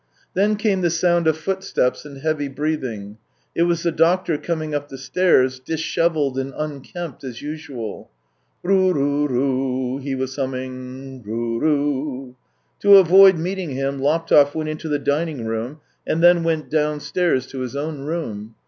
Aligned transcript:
Then 0.33 0.55
came 0.55 0.81
the 0.81 0.89
sound 0.89 1.27
of 1.27 1.37
footsteps 1.37 2.05
and 2.05 2.17
heavy 2.17 2.47
breathing; 2.47 3.19
it 3.53 3.61
was 3.69 3.83
the 3.83 3.91
doctor 3.91 4.35
coming 4.39 4.73
up 4.73 4.89
the 4.89 4.97
stairs, 4.97 5.59
dishevelled 5.59 6.39
and 6.39 6.55
unkempt 6.57 7.23
as 7.23 7.43
usual." 7.43 8.09
Ru 8.63 8.91
ru 8.93 9.27
ru," 9.27 9.97
he 9.99 10.15
was 10.15 10.35
humming." 10.37 11.21
Ru 11.23 11.59
ru." 11.59 12.35
To 12.79 12.97
avoid 12.97 13.37
meeting 13.37 13.69
him, 13.75 13.99
Laptev 13.99 14.55
went 14.55 14.69
into 14.69 14.89
the 14.89 14.97
dining 14.97 15.45
room, 15.45 15.81
and 16.07 16.23
then 16.23 16.41
went 16.41 16.71
downstairs 16.71 17.45
to 17.51 17.59
his 17.59 17.75
own 17.75 17.99
room. 17.99 18.55